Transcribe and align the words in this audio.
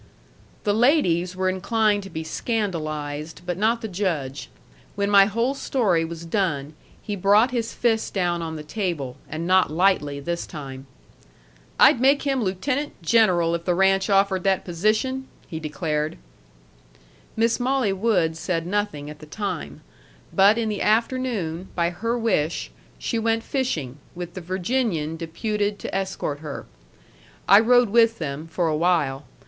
The 0.63 0.73
ladies 0.73 1.35
were 1.35 1.47
inclined 1.47 2.01
to 2.01 2.09
be 2.09 2.23
scandalized, 2.23 3.41
but 3.45 3.55
not 3.55 3.81
the 3.81 3.87
Judge. 3.87 4.49
When 4.95 5.11
my 5.11 5.25
whole 5.25 5.53
story 5.53 6.03
was 6.03 6.25
done, 6.25 6.73
he 7.03 7.15
brought 7.15 7.51
his 7.51 7.75
fist 7.75 8.11
down 8.11 8.41
on 8.41 8.55
the 8.55 8.63
table, 8.63 9.17
and 9.29 9.45
not 9.45 9.69
lightly 9.69 10.19
this 10.19 10.47
time. 10.47 10.87
"I'd 11.79 12.01
make 12.01 12.23
him 12.23 12.43
lieutenant 12.43 12.99
general 13.03 13.53
if 13.53 13.65
the 13.65 13.75
ranch 13.75 14.09
offered 14.09 14.43
that 14.43 14.65
position!" 14.65 15.27
he 15.47 15.59
declared. 15.59 16.17
Miss 17.35 17.59
Molly 17.59 17.93
Wood 17.93 18.35
said 18.35 18.65
nothing 18.65 19.07
at 19.07 19.19
the 19.19 19.27
time. 19.27 19.81
But 20.33 20.57
in 20.57 20.67
the 20.67 20.81
afternoon, 20.81 21.67
by 21.75 21.91
her 21.91 22.17
wish, 22.17 22.71
she 22.97 23.19
went 23.19 23.43
fishing, 23.43 23.97
with 24.15 24.33
the 24.33 24.41
Virginian 24.41 25.15
deputed 25.15 25.77
to 25.77 25.93
escort 25.95 26.39
her. 26.39 26.65
I 27.47 27.59
rode 27.59 27.89
with 27.89 28.17
them, 28.17 28.47
for 28.47 28.67
a 28.67 28.75
while. 28.75 29.25